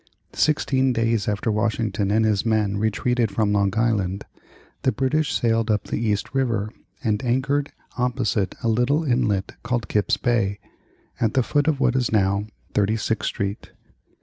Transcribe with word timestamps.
Sixteen 0.33 0.93
days 0.93 1.27
after 1.27 1.51
Washington 1.51 2.09
and 2.09 2.25
his 2.25 2.43
men 2.43 2.77
retreated 2.77 3.29
from 3.29 3.53
Long 3.53 3.71
Island, 3.77 4.25
the 4.81 4.91
British 4.91 5.31
sailed 5.31 5.69
up 5.69 5.83
the 5.83 5.99
East 5.99 6.33
River 6.33 6.71
and 7.03 7.23
anchored 7.23 7.71
opposite 7.99 8.55
a 8.63 8.67
little 8.67 9.03
inlet 9.03 9.57
called 9.61 9.87
Kip's 9.87 10.17
Bay 10.17 10.57
(at 11.19 11.35
the 11.35 11.43
foot 11.43 11.67
of 11.67 11.79
what 11.79 11.95
is 11.95 12.11
now 12.11 12.47
Thirty 12.73 12.97
sixth 12.97 13.27
Street). 13.27 13.73